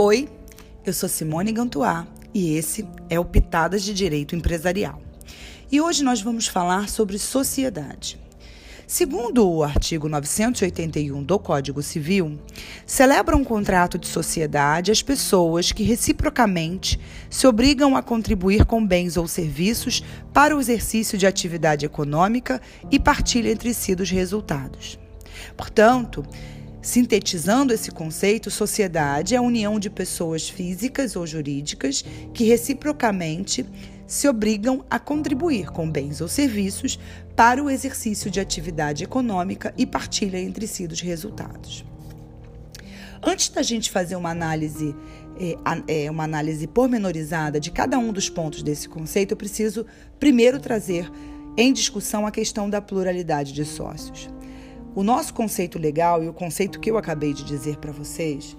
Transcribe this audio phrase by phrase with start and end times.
[0.00, 0.28] Oi,
[0.86, 5.02] eu sou Simone Gantuá e esse é o Pitadas de Direito Empresarial.
[5.72, 8.16] E hoje nós vamos falar sobre sociedade.
[8.86, 12.38] Segundo o artigo 981 do Código Civil,
[12.86, 16.96] celebra um contrato de sociedade as pessoas que reciprocamente
[17.28, 23.00] se obrigam a contribuir com bens ou serviços para o exercício de atividade econômica e
[23.00, 24.96] partilha entre si dos resultados.
[25.56, 26.24] Portanto,
[26.80, 33.66] Sintetizando esse conceito, sociedade é a união de pessoas físicas ou jurídicas que reciprocamente
[34.06, 36.98] se obrigam a contribuir com bens ou serviços
[37.36, 41.84] para o exercício de atividade econômica e partilha entre si dos resultados.
[43.22, 44.94] Antes da gente fazer uma análise,
[45.38, 49.84] é, é, uma análise pormenorizada de cada um dos pontos desse conceito, eu preciso
[50.18, 51.10] primeiro trazer
[51.56, 54.30] em discussão a questão da pluralidade de sócios.
[54.94, 58.56] O nosso conceito legal e o conceito que eu acabei de dizer para vocês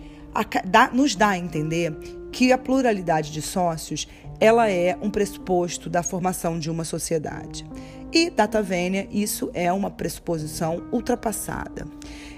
[0.94, 1.91] nos dá a entender
[2.31, 4.08] que a pluralidade de sócios
[4.39, 7.66] ela é um pressuposto da formação de uma sociedade.
[8.11, 11.86] E, data vênia, isso é uma pressuposição ultrapassada.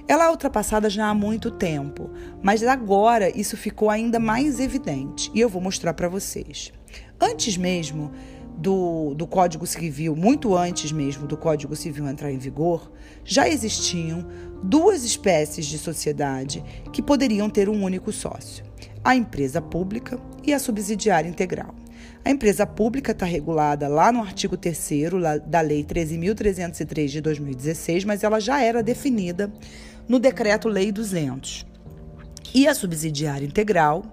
[0.08, 2.10] Ela é ultrapassada já há muito tempo,
[2.42, 6.74] mas agora isso ficou ainda mais evidente e eu vou mostrar para vocês.
[7.20, 8.12] Antes mesmo
[8.62, 12.92] do, do Código Civil, muito antes mesmo do Código Civil entrar em vigor,
[13.26, 14.26] já existiam
[14.64, 18.64] duas espécies de sociedade que poderiam ter um único sócio:
[19.04, 21.74] a empresa pública e a subsidiária integral.
[22.24, 25.12] A empresa pública está regulada lá no artigo 3
[25.48, 29.52] da Lei 13.303 de 2016, mas ela já era definida
[30.08, 31.66] no Decreto-Lei 200.
[32.54, 34.04] E a subsidiária integral,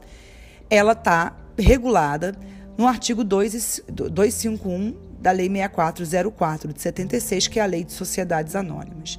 [0.71, 2.35] ela está regulada
[2.79, 8.55] no artigo 2, 251 da Lei 6404 de 76, que é a Lei de Sociedades
[8.55, 9.19] Anônimas.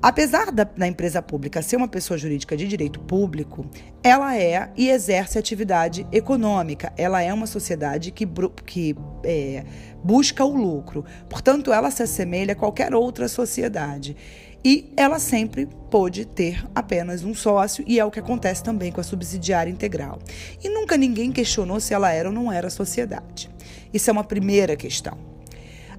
[0.00, 3.66] Apesar da, da, empresa pública ser uma pessoa jurídica de direito público,
[4.00, 6.92] ela é e exerce atividade econômica.
[6.96, 8.26] Ela é uma sociedade que,
[8.64, 9.64] que é,
[10.02, 11.04] busca o lucro.
[11.28, 14.16] Portanto, ela se assemelha a qualquer outra sociedade.
[14.64, 19.00] E ela sempre pôde ter apenas um sócio, e é o que acontece também com
[19.00, 20.18] a subsidiária integral.
[20.62, 23.50] E nunca ninguém questionou se ela era ou não era sociedade.
[23.92, 25.16] Isso é uma primeira questão.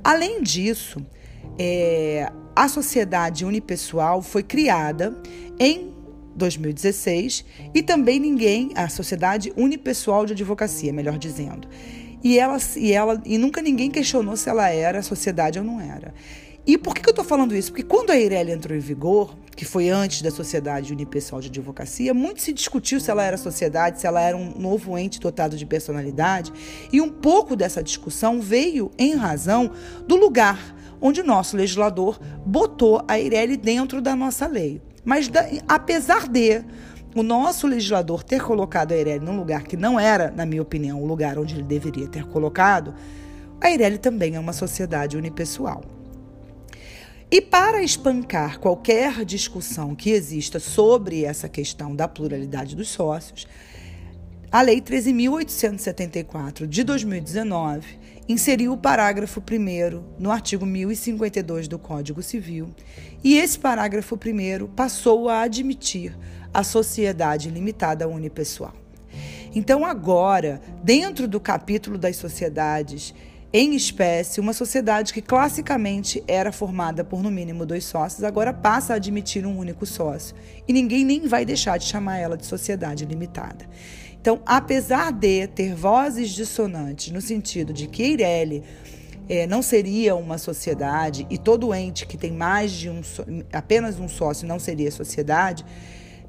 [0.03, 0.99] Além disso,
[1.57, 5.15] é, a sociedade unipessoal foi criada
[5.59, 5.93] em
[6.35, 11.67] 2016 e também ninguém, a sociedade unipessoal de advocacia, melhor dizendo.
[12.23, 16.13] E ela, e ela e nunca ninguém questionou se ela era sociedade ou não era.
[16.65, 17.71] E por que, que eu estou falando isso?
[17.71, 22.13] Porque quando a Eireli entrou em vigor, que foi antes da Sociedade Unipessoal de Advocacia,
[22.13, 25.65] muito se discutiu se ela era sociedade, se ela era um novo ente dotado de
[25.65, 26.53] personalidade,
[26.93, 29.71] e um pouco dessa discussão veio em razão
[30.07, 34.81] do lugar onde o nosso legislador botou a Eireli dentro da nossa lei.
[35.03, 36.63] Mas da, apesar de
[37.15, 41.01] o nosso legislador ter colocado a Eireli num lugar que não era, na minha opinião,
[41.01, 42.93] o lugar onde ele deveria ter colocado,
[43.59, 45.98] a Eireli também é uma sociedade unipessoal.
[47.31, 53.47] E para espancar qualquer discussão que exista sobre essa questão da pluralidade dos sócios,
[54.51, 62.73] a Lei 13.874 de 2019 inseriu o parágrafo 1 no artigo 1052 do Código Civil,
[63.23, 66.17] e esse parágrafo 1 passou a admitir
[66.51, 68.73] a sociedade limitada unipessoal.
[69.53, 73.13] Então, agora, dentro do capítulo das sociedades
[73.51, 78.93] em espécie, uma sociedade que classicamente era formada por no mínimo dois sócios, agora passa
[78.93, 80.35] a admitir um único sócio.
[80.67, 83.67] E ninguém nem vai deixar de chamar ela de sociedade limitada.
[84.21, 88.63] Então, apesar de ter vozes dissonantes no sentido de que Eireli
[89.27, 93.01] é, não seria uma sociedade e todo ente que tem mais de um
[93.53, 95.65] apenas um sócio não seria sociedade,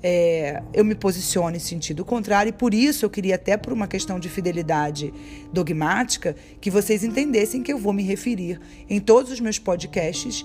[0.02, 3.86] é, eu me posiciono em sentido contrário, e por isso eu queria, até por uma
[3.86, 5.12] questão de fidelidade
[5.52, 10.44] dogmática, que vocês entendessem que eu vou me referir em todos os meus podcasts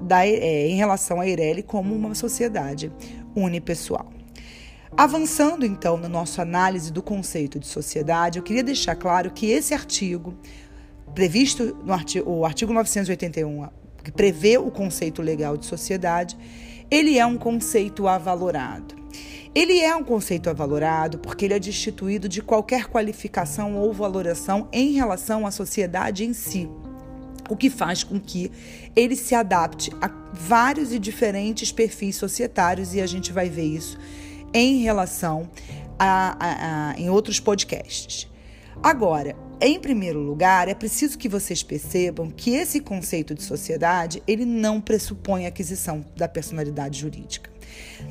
[0.00, 2.92] da, é, em relação a Eireli como uma sociedade
[3.34, 4.12] unipessoal.
[4.96, 9.72] Avançando então na nossa análise do conceito de sociedade, eu queria deixar claro que esse
[9.72, 10.34] artigo,
[11.14, 13.68] previsto no artigo, o artigo 981,
[14.02, 16.36] que prevê o conceito legal de sociedade,
[16.90, 18.96] ele é um conceito avalorado.
[19.54, 24.92] Ele é um conceito avalorado porque ele é destituído de qualquer qualificação ou valoração em
[24.92, 26.68] relação à sociedade em si,
[27.48, 28.50] o que faz com que
[28.94, 33.98] ele se adapte a vários e diferentes perfis societários e a gente vai ver isso
[34.54, 35.48] em relação
[35.98, 38.28] a, a, a em outros podcasts.
[38.82, 44.46] Agora, em primeiro lugar, é preciso que vocês percebam que esse conceito de sociedade, ele
[44.46, 47.50] não pressupõe a aquisição da personalidade jurídica.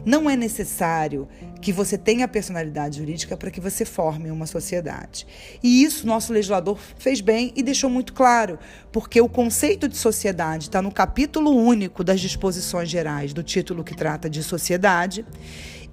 [0.05, 1.27] Não é necessário
[1.61, 5.25] que você tenha personalidade jurídica para que você forme uma sociedade.
[5.61, 8.59] E isso nosso legislador fez bem e deixou muito claro,
[8.91, 13.95] porque o conceito de sociedade está no capítulo único das disposições gerais do título que
[13.95, 15.25] trata de sociedade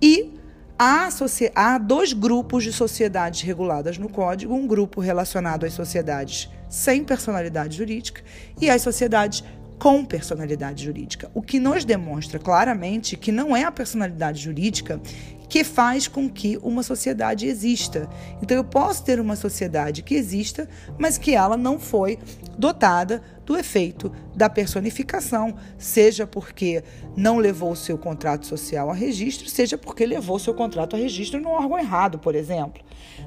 [0.01, 0.36] e
[0.79, 1.09] há,
[1.55, 7.77] há dois grupos de sociedades reguladas no Código: um grupo relacionado às sociedades sem personalidade
[7.77, 8.23] jurídica
[8.61, 9.43] e às sociedades
[9.79, 15.01] com personalidade jurídica, o que nos demonstra claramente que não é a personalidade jurídica
[15.49, 18.09] que faz com que uma sociedade exista.
[18.43, 22.19] Então eu posso ter uma sociedade que exista, mas que ela não foi
[22.59, 26.83] dotada do efeito da personificação, seja porque
[27.17, 30.99] não levou o seu contrato social a registro, seja porque levou o seu contrato a
[30.99, 32.83] registro no órgão errado, por exemplo.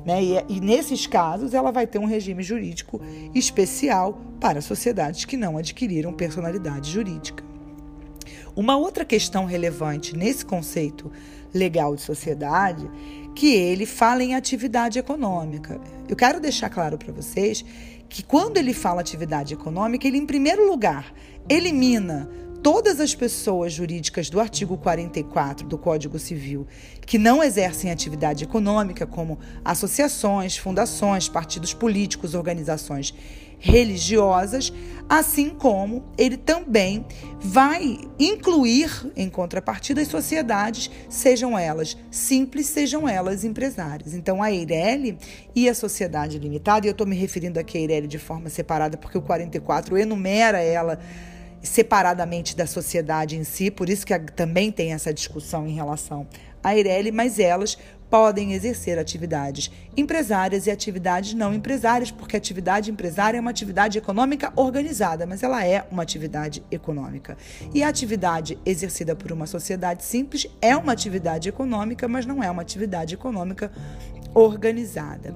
[0.05, 0.23] Né?
[0.23, 3.01] E, e nesses casos, ela vai ter um regime jurídico
[3.33, 7.48] especial para sociedades que não adquiriram personalidade jurídica.
[8.59, 11.09] Uma outra questão relevante nesse conceito
[11.53, 12.91] legal de sociedade,
[13.33, 15.79] que ele fala em atividade econômica.
[16.09, 17.63] Eu quero deixar claro para vocês
[18.09, 21.13] que quando ele fala atividade econômica, ele, em primeiro lugar,
[21.47, 22.29] elimina
[22.61, 26.67] todas as pessoas jurídicas do artigo 44 do Código Civil
[27.05, 33.13] que não exercem atividade econômica, como associações, fundações, partidos políticos, organizações
[33.59, 34.73] religiosas,
[35.07, 37.05] assim como ele também
[37.39, 44.13] vai incluir, em contrapartida, as sociedades, sejam elas simples, sejam elas empresárias.
[44.13, 45.17] Então, a Eireli
[45.55, 48.97] e a sociedade limitada, e eu estou me referindo aqui a Eireli de forma separada,
[48.97, 50.99] porque o 44 enumera ela
[51.61, 56.27] separadamente da sociedade em si, por isso que também tem essa discussão em relação
[56.63, 57.77] à Eireli, mas elas
[58.09, 64.51] podem exercer atividades empresárias e atividades não empresárias, porque atividade empresária é uma atividade econômica
[64.55, 67.37] organizada, mas ela é uma atividade econômica.
[67.73, 72.49] E a atividade exercida por uma sociedade simples é uma atividade econômica, mas não é
[72.49, 73.71] uma atividade econômica
[74.33, 75.35] organizada.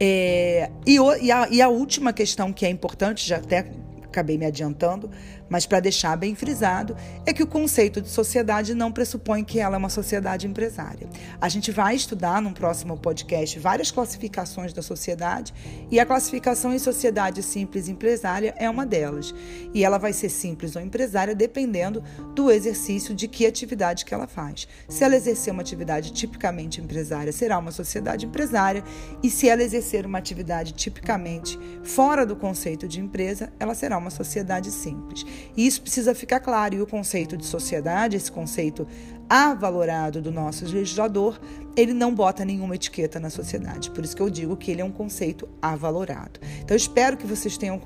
[0.00, 3.66] É, e, e, a, e a última questão que é importante, já até
[4.12, 5.10] acabei me adiantando,
[5.48, 9.76] mas para deixar bem frisado, é que o conceito de sociedade não pressupõe que ela
[9.76, 11.08] é uma sociedade empresária.
[11.40, 15.52] A gente vai estudar num próximo podcast várias classificações da sociedade
[15.90, 19.34] e a classificação em sociedade simples empresária é uma delas.
[19.74, 22.02] E ela vai ser simples ou empresária dependendo
[22.34, 24.68] do exercício de que atividade que ela faz.
[24.88, 28.84] Se ela exercer uma atividade tipicamente empresária, será uma sociedade empresária,
[29.22, 34.10] e se ela exercer uma atividade tipicamente fora do conceito de empresa, ela será uma
[34.10, 35.24] sociedade simples.
[35.56, 36.74] E isso precisa ficar claro.
[36.74, 38.86] E o conceito de sociedade, esse conceito
[39.28, 41.40] avalorado do nosso legislador,
[41.74, 43.90] ele não bota nenhuma etiqueta na sociedade.
[43.90, 46.38] Por isso que eu digo que ele é um conceito avalorado.
[46.60, 47.80] Então, espero que vocês tenham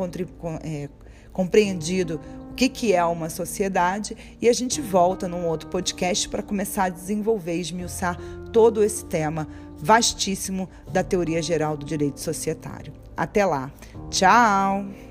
[0.64, 0.88] é,
[1.32, 2.20] compreendido
[2.50, 6.84] o que, que é uma sociedade e a gente volta num outro podcast para começar
[6.84, 8.18] a desenvolver e esmiuçar
[8.52, 9.46] todo esse tema
[9.76, 12.92] vastíssimo da teoria geral do direito societário.
[13.16, 13.70] Até lá.
[14.10, 15.05] Tchau!